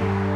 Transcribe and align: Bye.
Bye. 0.00 0.29